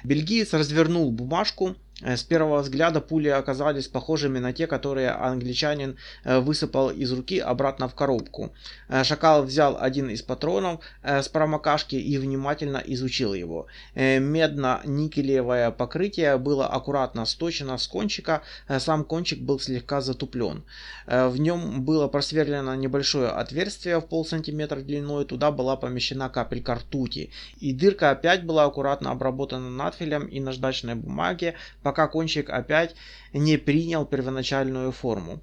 Бельгиец 0.05 0.53
развернул 0.53 1.11
бумажку, 1.11 1.77
с 2.03 2.25
первого 2.25 2.61
взгляда 2.61 3.01
пули 3.01 3.29
оказались 3.29 3.87
похожими 3.87 4.41
на 4.41 4.53
те, 4.53 4.67
которые 4.67 5.11
англичанин 5.11 5.97
э, 6.25 6.41
высыпал 6.41 6.91
из 6.91 7.13
руки 7.13 7.39
обратно 7.39 7.89
в 7.89 7.95
коробку. 7.95 8.53
Э, 8.89 9.05
шакал 9.05 9.45
взял 9.45 9.77
один 9.81 10.11
из 10.11 10.21
патронов 10.23 10.81
с 11.03 11.29
промокашки 11.29 11.95
и 11.95 12.19
внимательно 12.19 12.83
изучил 12.85 13.35
его. 13.35 13.67
Медно-никелевое 13.95 15.71
покрытие 15.71 16.37
было 16.39 16.67
аккуратно 16.67 17.27
сточено 17.27 17.79
с 17.79 17.87
кончика, 17.87 18.43
сам 18.79 19.05
кончик 19.05 19.41
был 19.41 19.61
слегка 19.61 20.01
затуплен. 20.01 20.65
В 21.07 21.37
нем 21.37 21.85
было 21.85 22.09
просверлено 22.09 22.75
небольшое 22.75 23.29
отверстие 23.29 24.01
в 24.01 24.07
полсантиметра 24.07 24.81
длиной, 24.81 25.25
туда 25.25 25.51
была 25.51 25.77
помещена 25.77 26.29
капелька 26.29 26.75
ртути. 26.77 27.31
И 27.61 27.73
дырка 27.73 28.11
опять 28.11 28.45
была 28.45 28.65
аккуратно 28.65 29.11
обработана 29.11 29.71
надфилем 29.71 30.27
и 30.27 30.41
наждачной 30.41 30.95
бумаге, 30.95 31.55
пока 31.85 32.09
кончик 32.09 32.51
опять 32.51 32.97
не 33.33 33.57
принял 33.59 34.05
первоначальную 34.07 34.91
форму. 34.91 35.41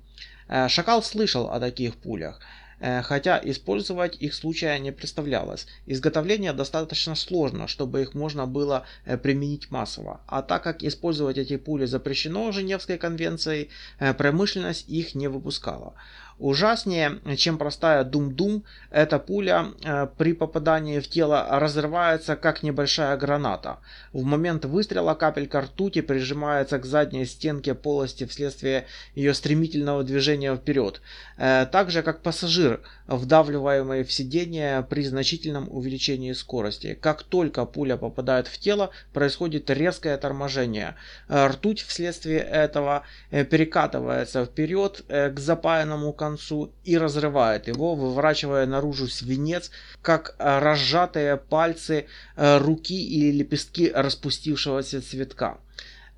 Э, 0.50 0.68
шакал 0.68 1.02
слышал 1.04 1.50
о 1.50 1.60
таких 1.60 1.96
пулях, 1.96 2.42
э, 2.82 3.04
хотя 3.04 3.40
использовать 3.44 4.18
их 4.20 4.34
случая 4.34 4.78
не 4.80 4.92
представлялось. 4.92 5.68
Изготовление 5.86 6.52
достаточно 6.52 7.16
сложно, 7.16 7.68
чтобы 7.68 8.02
их 8.02 8.16
можно 8.16 8.48
было 8.48 8.86
э, 9.06 9.18
применить 9.18 9.72
массово. 9.72 10.22
А 10.28 10.42
так 10.42 10.64
как 10.64 10.84
использовать 10.84 11.38
эти 11.38 11.58
пули 11.58 11.86
запрещено 11.86 12.52
Женевской 12.52 12.98
конвенцией, 12.98 13.70
промышленность 14.18 14.90
их 14.90 15.16
не 15.16 15.30
выпускала. 15.30 15.94
Ужаснее, 16.42 17.20
чем 17.38 17.60
простая 17.60 18.04
дум-дум, 18.04 18.64
эта 18.90 19.20
пуля 19.20 19.68
э, 19.84 20.08
при 20.18 20.34
попадании 20.34 21.00
в 21.00 21.08
тело 21.08 21.48
разрывается 21.52 22.36
как 22.36 22.64
небольшая 22.64 23.16
граната. 23.16 23.78
В 24.12 24.24
момент 24.24 24.66
выстрела 24.66 25.14
капелька 25.14 25.62
ртути 25.62 26.02
прижимается 26.02 26.80
к 26.80 26.86
задней 26.88 27.26
стенке 27.26 27.76
полости 27.76 28.26
вследствие 28.26 28.88
ее 29.14 29.36
стремительного 29.36 30.04
движения 30.04 30.56
вперед. 30.56 31.02
Э, 31.38 31.68
так 31.72 31.92
же 31.92 32.02
как 32.02 32.24
пассажир, 32.24 32.82
вдавливаемый 33.06 34.04
в 34.04 34.12
сиденье 34.12 34.84
при 34.90 35.04
значительном 35.04 35.68
увеличении 35.70 36.34
скорости. 36.34 36.98
Как 37.00 37.22
только 37.22 37.66
пуля 37.66 37.98
попадает 37.98 38.48
в 38.48 38.58
тело, 38.58 38.90
происходит 39.14 39.70
резкое 39.70 40.18
торможение. 40.18 40.96
Э, 41.30 41.46
ртуть 41.46 41.82
вследствие 41.82 42.40
этого 42.40 43.04
перекатывается 43.30 44.44
вперед 44.46 45.04
к 45.08 45.38
запаянному 45.38 46.14
концу 46.14 46.31
концу 46.32 46.72
и 46.84 46.98
разрывает 46.98 47.68
его, 47.68 47.96
выворачивая 47.96 48.66
наружу 48.66 49.08
свинец, 49.08 49.72
как 50.02 50.36
разжатые 50.40 51.38
пальцы 51.38 52.06
э, 52.36 52.58
руки 52.58 53.02
или 53.04 53.38
лепестки 53.38 53.92
распустившегося 53.94 55.02
цветка. 55.02 55.58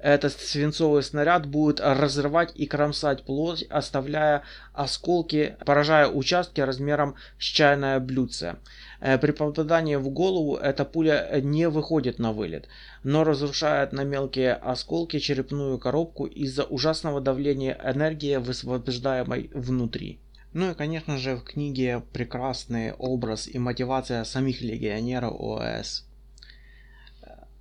Этот 0.03 0.33
свинцовый 0.33 1.01
снаряд 1.01 1.45
будет 1.45 1.79
разрывать 1.79 2.51
и 2.55 2.65
кромсать 2.65 3.24
плоть, 3.24 3.63
оставляя 3.69 4.43
осколки, 4.74 5.55
поражая 5.65 6.10
участки 6.10 6.60
размером 6.60 7.15
с 7.39 7.43
чайное 7.43 8.01
блюдце. 8.01 8.57
Э, 9.00 9.17
при 9.17 9.31
попадании 9.31 9.95
в 9.95 10.10
голову 10.10 10.57
эта 10.57 10.83
пуля 10.83 11.29
не 11.41 11.69
выходит 11.69 12.19
на 12.19 12.33
вылет, 12.33 12.67
но 13.03 13.24
разрушает 13.24 13.93
на 13.93 14.03
мелкие 14.03 14.55
осколки 14.55 15.19
черепную 15.19 15.79
коробку 15.79 16.25
из-за 16.25 16.65
ужасного 16.65 17.22
давления 17.22 17.79
энергии, 17.81 18.36
высвобождаемой 18.36 19.51
внутри. 19.53 20.19
Ну 20.51 20.72
и, 20.72 20.74
конечно 20.74 21.17
же, 21.17 21.38
в 21.38 21.45
книге 21.45 22.03
прекрасный 22.12 22.91
образ 22.91 23.48
и 23.48 23.57
мотивация 23.57 24.25
самих 24.25 24.62
легионеров 24.62 25.33
ОС. 25.39 26.05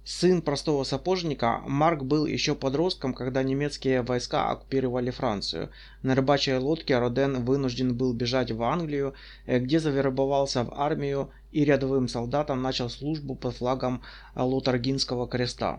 Сын 0.04 0.42
простого 0.42 0.82
сапожника, 0.82 1.62
Марк 1.64 2.02
был 2.02 2.26
еще 2.26 2.56
подростком, 2.56 3.14
когда 3.14 3.44
немецкие 3.44 4.02
войска 4.02 4.50
оккупировали 4.50 5.11
Францию. 5.11 5.71
На 6.02 6.16
рыбачьей 6.16 6.56
лодке 6.56 6.99
Роден 6.99 7.44
вынужден 7.44 7.97
был 7.97 8.12
бежать 8.12 8.50
в 8.50 8.61
Англию, 8.64 9.14
э, 9.47 9.61
где 9.61 9.78
завербовался 9.78 10.64
в 10.64 10.75
армию 10.75 11.30
и 11.52 11.64
рядовым 11.64 12.09
солдатом 12.09 12.62
начал 12.62 12.90
службу 12.90 13.37
под 13.37 13.54
флагом 13.54 14.02
Лотаргинского 14.35 15.28
креста. 15.28 15.78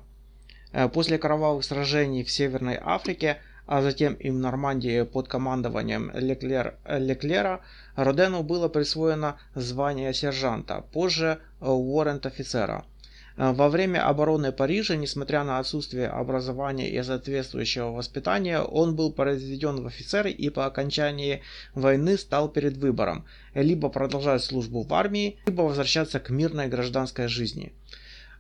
Э, 0.72 0.88
после 0.88 1.18
кровавых 1.18 1.66
сражений 1.66 2.24
в 2.24 2.32
Северной 2.32 2.80
Африке, 2.82 3.40
а 3.66 3.82
затем 3.82 4.14
и 4.14 4.30
в 4.30 4.36
Нормандии 4.36 5.04
под 5.04 5.28
командованием 5.28 6.12
Леклер, 6.14 6.78
Леклера, 6.88 7.60
Родену 7.98 8.42
было 8.42 8.70
присвоено 8.70 9.36
звание 9.54 10.14
сержанта, 10.14 10.86
позже 10.94 11.40
уоррент 11.60 12.26
офицера– 12.26 12.86
Э, 12.93 12.93
во 13.36 13.70
время 13.70 14.08
обороны 14.08 14.52
Парижа, 14.52 14.96
несмотря 14.96 15.44
на 15.44 15.60
отсутствие 15.60 16.08
образования 16.08 16.90
и 16.90 17.02
соответствующего 17.02 17.92
воспитания, 17.92 18.60
он 18.60 18.96
был 18.96 19.12
произведен 19.12 19.82
в 19.82 19.88
офицеры 19.88 20.32
и 20.32 20.50
по 20.50 20.66
окончании 20.66 21.42
войны 21.74 22.18
стал 22.18 22.50
перед 22.50 22.78
выбором 22.78 23.26
либо 23.56 23.90
продолжать 23.90 24.44
службу 24.44 24.84
в 24.84 24.94
армии, 24.94 25.38
либо 25.48 25.62
возвращаться 25.62 26.20
к 26.20 26.30
мирной 26.30 26.68
гражданской 26.68 27.28
жизни. 27.28 27.74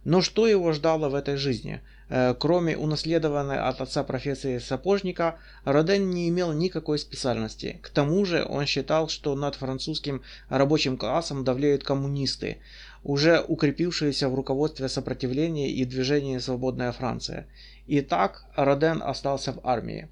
Но 0.03 0.21
что 0.21 0.47
его 0.47 0.73
ждало 0.73 1.09
в 1.09 1.15
этой 1.15 1.37
жизни? 1.37 1.81
Э, 2.09 2.35
кроме 2.37 2.77
унаследованной 2.77 3.57
от 3.57 3.79
отца 3.79 4.03
профессии 4.03 4.59
сапожника, 4.59 5.39
Роден 5.63 6.09
не 6.09 6.27
имел 6.29 6.51
никакой 6.51 6.99
специальности. 6.99 7.79
К 7.81 7.89
тому 7.89 8.25
же 8.25 8.45
он 8.45 8.65
считал, 8.65 9.07
что 9.07 9.33
над 9.35 9.55
французским 9.55 10.21
рабочим 10.49 10.97
классом 10.97 11.43
давлеют 11.43 11.83
коммунисты 11.83 12.57
уже 13.03 13.41
укрепившиеся 13.41 14.29
в 14.29 14.35
руководстве 14.35 14.89
сопротивления 14.89 15.69
и 15.69 15.85
движения 15.85 16.39
«Свободная 16.39 16.91
Франция». 16.91 17.47
И 17.85 18.01
так 18.01 18.45
Роден 18.55 19.01
остался 19.03 19.51
в 19.53 19.59
армии. 19.63 20.07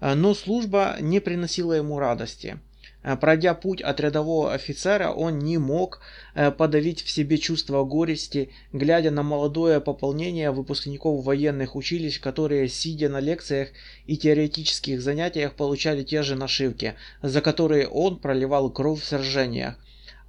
Э, 0.00 0.14
но 0.14 0.34
служба 0.34 0.96
не 1.00 1.20
приносила 1.20 1.74
ему 1.74 1.98
радости. 1.98 2.58
Э, 3.02 3.16
пройдя 3.16 3.52
путь 3.52 3.82
от 3.82 4.00
рядового 4.00 4.54
офицера, 4.54 5.10
он 5.10 5.38
не 5.38 5.58
мог 5.58 6.00
э, 6.34 6.50
подавить 6.50 7.02
в 7.02 7.10
себе 7.10 7.36
чувство 7.36 7.84
горести, 7.84 8.50
глядя 8.72 9.10
на 9.10 9.22
молодое 9.22 9.80
пополнение 9.80 10.50
выпускников 10.50 11.24
военных 11.24 11.76
училищ, 11.76 12.20
которые, 12.20 12.68
сидя 12.68 13.10
на 13.10 13.20
лекциях 13.20 13.68
и 14.06 14.16
теоретических 14.16 15.02
занятиях, 15.02 15.54
получали 15.54 16.02
те 16.02 16.22
же 16.22 16.36
нашивки, 16.36 16.94
за 17.22 17.42
которые 17.42 17.86
он 17.86 18.18
проливал 18.18 18.70
кровь 18.70 19.02
в 19.02 19.04
сражениях 19.04 19.76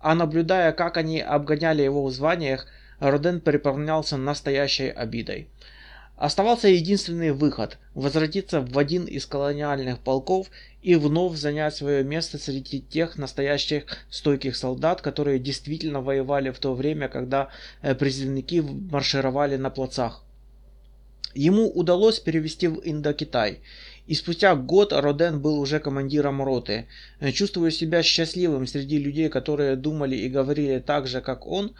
а 0.05 0.13
наблюдая, 0.13 0.71
как 0.71 0.97
они 0.97 1.19
обгоняли 1.19 1.81
его 1.81 2.05
в 2.05 2.11
званиях, 2.11 2.67
Роден 2.99 3.41
переполнялся 3.41 4.17
настоящей 4.17 4.89
обидой. 4.89 5.47
Оставался 6.15 6.67
единственный 6.67 7.31
выход– 7.31 7.79
возвратиться 7.95 8.61
в 8.61 8.77
один 8.77 9.05
из 9.05 9.25
колониальных 9.25 9.97
полков 9.97 10.51
и 10.83 10.93
вновь 10.93 11.37
занять 11.37 11.75
свое 11.75 12.03
место 12.03 12.37
среди 12.37 12.81
тех 12.81 13.17
настоящих 13.17 13.85
стойких 14.11 14.55
солдат, 14.55 15.01
которые 15.01 15.39
действительно 15.39 16.01
воевали 16.01 16.51
в 16.51 16.59
то 16.59 16.75
время, 16.75 17.09
когда 17.09 17.49
э, 17.81 17.95
призывники 17.95 18.63
маршировали 18.91 19.55
на 19.55 19.71
плацах. 19.71 20.23
Ему 21.33 21.67
удалось 21.67 22.19
перевести 22.19 22.67
в 22.67 22.79
Индокитай, 22.83 23.61
и 24.07 24.13
спустя 24.13 24.55
год 24.55 24.93
Роден 24.93 25.39
был 25.39 25.59
уже 25.59 25.79
командиром 25.79 26.43
роты. 26.43 26.87
Э, 27.19 27.31
чувствуя 27.31 27.71
себя 27.71 28.03
счастливым 28.03 28.67
среди 28.67 28.99
людей, 28.99 29.29
которые 29.29 29.75
думали 29.75 30.15
и 30.15 30.29
говорили 30.29 30.79
так 30.79 31.07
же, 31.07 31.21
как 31.21 31.47
он, 31.47 31.73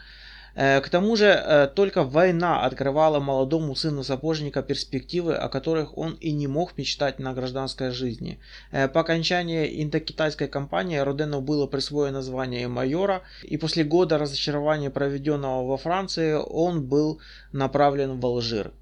э, 0.56 0.80
к 0.80 0.88
тому 0.88 1.14
же 1.16 1.26
э, 1.26 1.68
только 1.72 2.02
война 2.02 2.64
открывала 2.64 3.20
молодому 3.20 3.76
сыну 3.76 4.02
сапожника 4.02 4.62
перспективы, 4.62 5.34
о 5.34 5.48
которых 5.48 5.96
он 5.96 6.14
и 6.14 6.32
не 6.32 6.48
мог 6.48 6.76
мечтать 6.76 7.20
на 7.20 7.32
гражданской 7.32 7.90
жизни. 7.90 8.38
По 8.70 9.00
окончании 9.00 9.82
индокитайской 9.82 10.48
кампании 10.48 10.98
Родену 10.98 11.40
было 11.40 11.66
присвоено 11.66 12.22
звание 12.22 12.66
майора, 12.66 13.22
и 13.42 13.56
после 13.56 13.84
года 13.84 14.18
разочарования, 14.18 14.90
проведенного 14.90 15.64
во 15.66 15.76
Франции, 15.76 16.32
он 16.32 16.82
был 16.82 17.20
направлен 17.52 18.18
в 18.18 18.26
Алжир. 18.26 18.72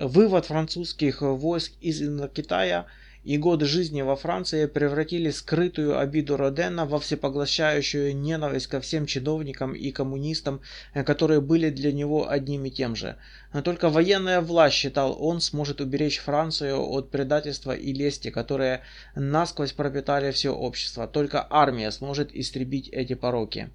Вывод 0.00 0.46
французских 0.46 1.22
войск 1.22 1.72
из 1.80 1.98
Китая 2.32 2.86
и 3.24 3.36
годы 3.36 3.66
жизни 3.66 4.00
во 4.02 4.14
Франции 4.14 4.66
превратили 4.66 5.30
скрытую 5.30 5.98
обиду 5.98 6.36
Родена 6.36 6.86
во 6.86 7.00
всепоглощающую 7.00 8.16
ненависть 8.16 8.68
ко 8.68 8.80
всем 8.80 9.06
чиновникам 9.06 9.72
и 9.72 9.90
коммунистам, 9.90 10.60
э, 10.94 11.02
которые 11.02 11.40
были 11.40 11.70
для 11.70 11.90
него 11.90 12.30
одним 12.30 12.66
и 12.66 12.70
тем 12.70 12.94
же. 12.94 13.16
Но 13.52 13.60
только 13.60 13.88
военная 13.88 14.40
власть, 14.40 14.76
считал 14.76 15.16
он, 15.20 15.40
сможет 15.40 15.80
уберечь 15.80 16.20
Францию 16.20 16.80
от 16.80 17.10
предательства 17.10 17.72
и 17.72 17.92
лести, 17.92 18.30
которые 18.30 18.82
насквозь 19.16 19.72
пропитали 19.72 20.30
все 20.30 20.54
общество. 20.54 21.08
Только 21.08 21.44
армия 21.50 21.90
сможет 21.90 22.32
истребить 22.32 22.88
эти 22.90 23.14
пороки. 23.14 23.68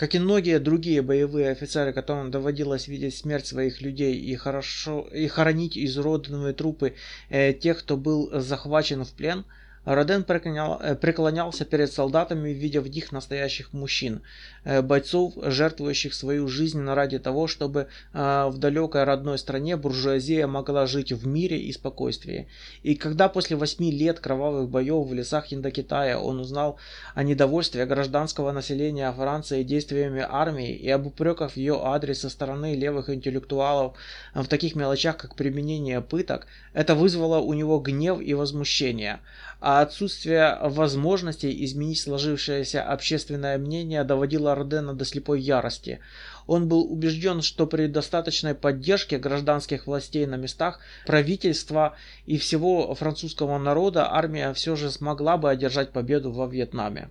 Как 0.00 0.14
и 0.14 0.18
многие 0.18 0.58
другие 0.60 1.02
боевые 1.02 1.50
офицеры, 1.50 1.92
которым 1.92 2.30
доводилось 2.30 2.88
видеть 2.88 3.14
смерть 3.14 3.46
своих 3.46 3.82
людей 3.82 4.16
и, 4.16 4.34
хорошо, 4.34 5.06
и 5.12 5.26
хоронить 5.26 5.76
изуродованные 5.76 6.54
трупы 6.54 6.94
э, 7.28 7.52
тех, 7.52 7.80
кто 7.80 7.98
был 7.98 8.30
захвачен 8.32 9.04
в 9.04 9.12
плен– 9.12 9.44
Роден 9.86 10.26
э, 10.28 10.94
преклонялся 10.94 11.64
перед 11.64 11.90
солдатами, 11.90 12.50
видя 12.50 12.82
в 12.82 12.88
них 12.88 13.12
настоящих 13.12 13.72
мужчин, 13.72 14.20
э, 14.64 14.82
бойцов, 14.82 15.32
жертвующих 15.42 16.12
свою 16.12 16.48
жизнь 16.48 16.84
ради 16.84 17.18
того, 17.18 17.46
чтобы 17.46 17.88
э, 18.12 18.48
в 18.50 18.58
далекой 18.58 19.04
родной 19.04 19.38
стране 19.38 19.78
буржуазия 19.78 20.46
могла 20.46 20.86
жить 20.86 21.12
в 21.12 21.26
мире 21.26 21.58
и 21.58 21.72
спокойствии. 21.72 22.46
И 22.82 22.94
когда 22.94 23.30
после 23.30 23.56
восьми 23.56 23.90
лет 23.90 24.20
кровавых 24.20 24.68
боев 24.68 25.06
в 25.06 25.14
лесах 25.14 25.50
Индокитая 25.50 26.18
он 26.18 26.40
узнал 26.40 26.78
о 27.14 27.22
недовольстве 27.22 27.86
гражданского 27.86 28.52
населения 28.52 29.10
Франции 29.10 29.62
действиями 29.62 30.26
армии 30.28 30.74
и 30.74 30.90
об 30.90 31.06
упреках 31.06 31.52
в 31.52 31.56
ее 31.56 31.80
адрес 31.82 32.20
со 32.20 32.28
стороны 32.28 32.74
левых 32.74 33.08
интеллектуалов 33.08 33.96
в 34.34 34.46
таких 34.46 34.76
мелочах, 34.76 35.16
как 35.16 35.36
применение 35.36 36.02
пыток, 36.02 36.46
это 36.74 36.94
вызвало 36.94 37.38
у 37.38 37.54
него 37.54 37.78
гнев 37.78 38.20
и 38.20 38.34
возмущение 38.34 39.20
а 39.60 39.82
отсутствие 39.82 40.58
возможности 40.62 41.64
изменить 41.64 42.00
сложившееся 42.00 42.82
общественное 42.82 43.58
мнение 43.58 44.04
доводило 44.04 44.54
Родена 44.54 44.94
до 44.94 45.04
слепой 45.04 45.40
ярости. 45.40 46.00
Он 46.46 46.66
был 46.66 46.90
убежден, 46.90 47.42
что 47.42 47.66
при 47.66 47.86
достаточной 47.86 48.54
поддержке 48.54 49.18
гражданских 49.18 49.86
властей 49.86 50.26
на 50.26 50.36
местах, 50.36 50.80
правительства 51.06 51.94
и 52.26 52.38
всего 52.38 52.94
французского 52.94 53.58
народа 53.58 54.10
армия 54.10 54.52
все 54.54 54.76
же 54.76 54.90
смогла 54.90 55.36
бы 55.36 55.50
одержать 55.50 55.92
победу 55.92 56.32
во 56.32 56.46
Вьетнаме. 56.46 57.10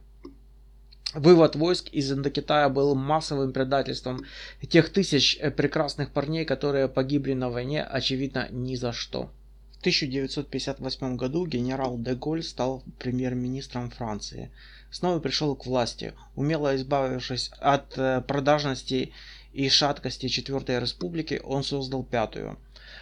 Вывод 1.14 1.56
войск 1.56 1.90
из 1.90 2.12
Индокитая 2.12 2.70
был 2.70 2.94
массовым 2.94 3.52
предательством 3.52 4.26
тех 4.68 4.90
тысяч 4.90 5.40
прекрасных 5.58 6.12
парней, 6.12 6.46
которые 6.46 6.88
погибли 6.88 7.34
на 7.34 7.50
войне, 7.50 7.84
очевидно, 7.84 8.48
ни 8.52 8.76
за 8.76 8.92
что. 8.92 9.32
В 9.80 9.82
1958 9.82 11.16
году 11.16 11.46
генерал 11.46 11.98
де 11.98 12.14
Голь 12.14 12.44
стал 12.44 12.84
премьер-министром 12.98 13.90
Франции. 13.90 14.52
Снова 14.92 15.20
пришел 15.20 15.56
к 15.56 15.66
власти, 15.66 16.14
умело 16.36 16.76
избавившись 16.76 17.50
от 17.60 17.98
э, 17.98 18.20
продажности 18.28 19.14
и 19.54 19.70
шаткости 19.70 20.28
Четвертой 20.28 20.82
Республики, 20.82 21.40
он 21.46 21.64
создал 21.64 22.04
Пятую. 22.04 22.60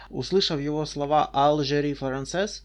Услышав 0.08 0.60
его 0.60 0.86
слова 0.86 1.28
«Алжери 1.32 1.94
Францез», 1.94 2.62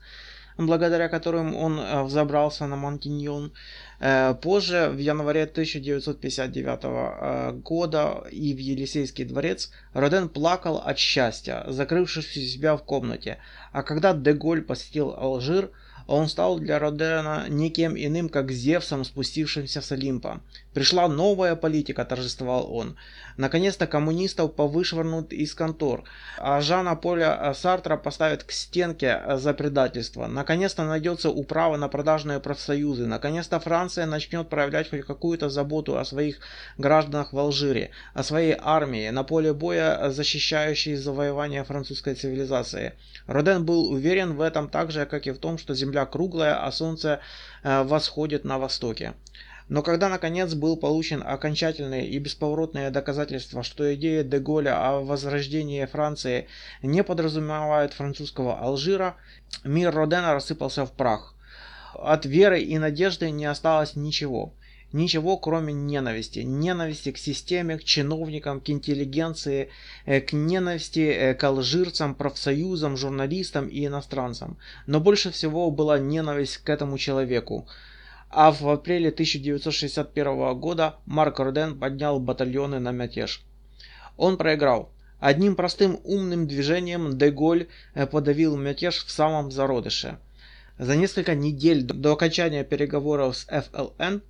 благодаря 0.58 1.10
которым 1.10 1.56
он 1.56 1.80
э, 1.80 2.04
взобрался 2.04 2.68
на 2.68 2.76
Монтиньон. 2.76 3.54
Э, 4.00 4.36
позже, 4.42 4.90
в 4.90 4.98
январе 4.98 5.44
1959 5.44 6.80
э, 6.84 7.52
года 7.64 8.24
и 8.32 8.54
в 8.54 8.58
Елисейский 8.58 9.26
дворец, 9.26 9.72
Роден 9.94 10.30
плакал 10.30 10.78
от 10.78 10.98
счастья, 10.98 11.64
закрывшись 11.68 12.38
у 12.38 12.40
себя 12.40 12.76
в 12.76 12.84
комнате. 12.84 13.38
А 13.72 13.84
когда 13.84 14.14
Деголь 14.14 14.62
посетил 14.62 15.14
Алжир, 15.18 15.72
он 16.08 16.28
стал 16.28 16.60
для 16.60 16.80
Родена 16.80 17.46
никем 17.50 17.96
иным, 17.96 18.30
как 18.30 18.52
Зевсом, 18.52 19.04
спустившимся 19.04 19.82
с 19.82 19.92
Олимпа. 19.92 20.42
Пришла 20.74 21.08
новая 21.08 21.56
политика, 21.56 22.04
торжествовал 22.04 22.74
он. 22.74 22.98
Наконец-то 23.38 23.88
коммунистов 23.88 24.56
повышвырнут 24.56 25.32
из 25.32 25.54
контор, 25.54 26.04
а 26.38 26.62
Жана 26.62 26.96
Поля 26.96 27.54
Сартра 27.54 27.98
поставят 27.98 28.44
к 28.44 28.52
стенке 28.52 29.22
за 29.38 29.54
предательство. 29.54 30.28
Наконец-то 30.28 30.84
найдется 30.84 31.30
управа 31.30 31.78
на 31.78 31.88
продажные 31.88 32.40
профсоюзы. 32.40 33.06
Наконец-то 33.06 33.60
Франция 33.60 34.06
начнет 34.06 34.50
проявлять 34.50 34.90
хоть 34.90 35.06
какую-то 35.06 35.50
заботу 35.50 35.98
о 35.98 36.06
своих 36.06 36.40
гражданах 36.78 37.34
в 37.34 37.40
Алжире, 37.40 37.92
о 38.14 38.24
своей 38.24 38.56
армии, 38.60 39.10
на 39.10 39.24
поле 39.24 39.54
боя 39.54 40.10
защищающей 40.10 40.96
завоевание 40.96 41.64
французской 41.64 42.16
цивилизации. 42.16 42.94
Роден 43.28 43.66
был 43.66 43.92
уверен 43.92 44.34
в 44.34 44.42
этом 44.42 44.70
так 44.70 44.92
же, 44.92 45.06
как 45.06 45.28
и 45.28 45.32
в 45.32 45.38
том, 45.38 45.58
что 45.58 45.74
земля 45.74 45.93
круглая, 46.06 46.66
а 46.66 46.72
солнце 46.72 47.20
э, 47.64 47.84
восходит 47.84 48.44
на 48.44 48.60
востоке. 48.60 49.14
Но 49.70 49.82
когда 49.82 50.10
наконец 50.10 50.54
был 50.54 50.78
получен 50.78 51.24
окончательные 51.26 52.08
и 52.08 52.20
бесповоротные 52.20 52.90
доказательства, 52.90 53.64
что 53.64 53.94
идея 53.96 54.24
Деголя 54.24 54.88
о 54.88 55.00
возрождении 55.00 55.86
Франции 55.86 56.48
не 56.82 57.04
подразумевает 57.04 57.94
французского 57.94 58.60
Алжира, 58.60 59.16
мир 59.64 59.96
Родена 59.96 60.34
рассыпался 60.34 60.86
в 60.86 60.92
прах. 60.92 61.36
От 61.94 62.26
веры 62.26 62.60
и 62.60 62.78
надежды 62.78 63.32
не 63.32 63.46
осталось 63.46 63.96
ничего. 63.96 64.54
Ничего, 64.94 65.38
кроме 65.38 65.74
ненависти. 65.74 66.40
Ненависти 66.40 67.12
к 67.12 67.18
системе, 67.18 67.80
к 67.80 67.84
чиновникам, 67.84 68.62
к 68.62 68.70
интеллигенции, 68.70 69.70
э, 70.06 70.22
к 70.22 70.34
ненависти 70.34 71.00
э, 71.00 71.34
к 71.34 71.44
алжирцам, 71.44 72.14
профсоюзам, 72.14 72.96
журналистам 72.96 73.68
и 73.68 73.88
иностранцам. 73.88 74.56
Но 74.86 75.00
больше 75.00 75.32
всего 75.32 75.72
была 75.72 75.98
ненависть 75.98 76.58
к 76.58 76.70
этому 76.70 77.00
человеку. 77.00 77.68
А 78.30 78.52
в 78.52 78.70
апреле 78.70 79.10
1961 79.10 80.60
года 80.60 80.98
Марк 81.08 81.40
Роден 81.40 81.80
поднял 81.80 82.20
батальоны 82.20 82.78
на 82.78 82.92
мятеж. 82.92 83.42
Он 84.16 84.38
проиграл. 84.38 84.92
Одним 85.20 85.56
простым 85.56 86.00
умным 86.04 86.46
движением 86.46 87.18
Деголь 87.18 87.68
э, 87.96 88.06
подавил 88.06 88.58
мятеж 88.58 89.04
в 89.06 89.10
самом 89.10 89.50
зародыше. 89.50 90.20
За 90.78 90.96
несколько 90.96 91.34
недель 91.34 91.82
до 91.84 92.14
окончания 92.14 92.64
переговоров 92.64 93.38
с 93.38 93.46
ФЛН 93.46 94.22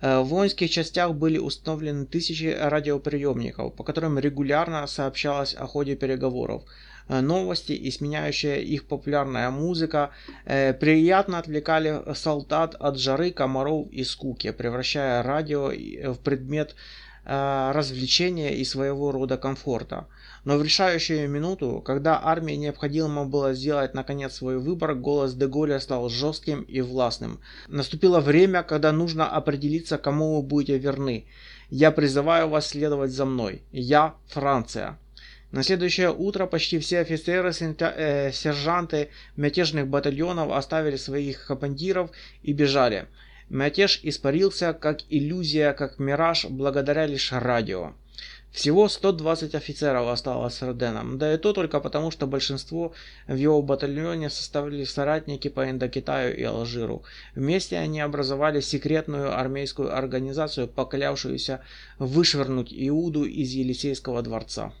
в 0.00 0.22
воинских 0.22 0.70
частях 0.70 1.14
были 1.14 1.38
установлены 1.38 2.06
тысячи 2.06 2.56
радиоприемников, 2.58 3.74
по 3.74 3.84
которым 3.84 4.18
регулярно 4.18 4.86
сообщалось 4.86 5.54
о 5.54 5.66
ходе 5.66 5.96
переговоров. 5.96 6.62
Э, 7.08 7.20
новости 7.20 7.72
и 7.72 7.90
сменяющая 7.90 8.56
их 8.56 8.86
популярная 8.86 9.50
музыка 9.50 10.10
э, 10.44 10.74
приятно 10.74 11.38
отвлекали 11.38 12.02
солдат 12.14 12.74
от 12.78 12.98
жары, 12.98 13.30
комаров 13.30 13.88
и 13.90 14.04
скуки, 14.04 14.50
превращая 14.52 15.22
радио 15.22 15.72
в 16.12 16.18
предмет 16.18 16.74
развлечения 17.28 18.54
и 18.54 18.64
своего 18.64 19.12
рода 19.12 19.36
комфорта. 19.36 20.06
Но 20.44 20.56
в 20.56 20.62
решающую 20.62 21.28
минуту, 21.28 21.82
когда 21.84 22.24
армии 22.24 22.54
необходимо 22.54 23.26
было 23.26 23.52
сделать 23.52 23.92
наконец 23.92 24.34
свой 24.34 24.58
выбор, 24.58 24.94
голос 24.94 25.34
Деголя 25.34 25.78
стал 25.78 26.08
жестким 26.08 26.62
и 26.62 26.80
властным. 26.80 27.40
Наступило 27.68 28.20
время, 28.20 28.62
когда 28.62 28.92
нужно 28.92 29.28
определиться, 29.28 29.98
кому 29.98 30.36
вы 30.36 30.42
будете 30.42 30.78
верны. 30.78 31.26
Я 31.68 31.90
призываю 31.90 32.48
вас 32.48 32.68
следовать 32.68 33.10
за 33.10 33.26
мной. 33.26 33.62
Я 33.72 34.14
Франция. 34.28 34.98
На 35.50 35.62
следующее 35.62 36.12
утро 36.12 36.46
почти 36.46 36.78
все 36.78 37.00
офицеры, 37.00 37.52
э, 37.52 38.32
сержанты 38.32 39.08
мятежных 39.36 39.86
батальонов 39.88 40.52
оставили 40.52 40.96
своих 40.96 41.46
командиров 41.46 42.10
и 42.42 42.52
бежали. 42.52 43.06
Мятеж 43.50 44.00
испарился 44.02 44.74
как 44.74 45.00
иллюзия, 45.08 45.72
как 45.72 45.98
мираж, 45.98 46.44
благодаря 46.46 47.06
лишь 47.06 47.32
радио. 47.32 47.94
Всего 48.50 48.88
120 48.88 49.54
офицеров 49.54 50.08
осталось 50.08 50.54
с 50.54 50.62
Роденом, 50.62 51.18
да 51.18 51.34
и 51.34 51.38
то 51.38 51.52
только 51.52 51.80
потому, 51.80 52.10
что 52.10 52.26
большинство 52.26 52.92
в 53.26 53.36
его 53.36 53.62
батальоне 53.62 54.30
составили 54.30 54.84
соратники 54.84 55.48
по 55.48 55.70
Индокитаю 55.70 56.36
и 56.36 56.42
Алжиру. 56.42 57.04
Вместе 57.34 57.78
они 57.78 58.00
образовали 58.00 58.60
секретную 58.60 59.38
армейскую 59.38 59.96
организацию, 59.96 60.66
поклявшуюся 60.66 61.60
вышвырнуть 61.98 62.72
Иуду 62.72 63.24
из 63.24 63.52
Елисейского 63.52 64.22
дворца. 64.22 64.72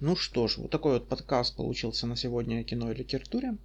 Ну 0.00 0.16
что 0.16 0.48
ж, 0.48 0.56
вот 0.56 0.70
такой 0.70 0.94
вот 0.94 1.08
подкаст 1.08 1.56
получился 1.56 2.06
на 2.06 2.16
сегодня 2.16 2.60
о 2.60 2.64
кино 2.64 2.90
и 2.90 2.94
литературе. 2.94 3.56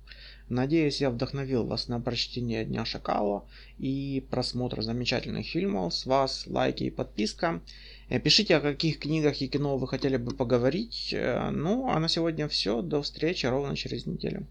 Надеюсь, 0.49 1.01
я 1.01 1.10
вдохновил 1.10 1.65
вас 1.65 1.88
на 1.88 1.99
прочтение 1.99 2.65
Дня 2.65 2.86
Шакала 2.86 3.47
и 3.79 4.23
просмотр 4.29 4.84
замечательных 4.84 5.47
фильмов. 5.47 5.93
С 5.93 6.05
вас 6.05 6.45
лайки 6.45 6.84
и 6.84 6.91
подписка. 6.91 7.62
Э, 8.10 8.19
пишите, 8.19 8.55
о 8.55 8.62
каких 8.62 8.99
книгах 8.99 9.41
и 9.41 9.47
кино 9.47 9.77
вы 9.77 9.88
хотели 9.88 10.17
бы 10.17 10.36
поговорить. 10.36 11.10
Э, 11.13 11.49
ну, 11.49 11.89
а 11.89 11.99
на 11.99 12.08
сегодня 12.08 12.47
все. 12.47 12.84
До 12.84 13.01
встречи 13.01 13.47
ровно 13.47 13.75
через 13.75 14.05
неделю. 14.05 14.45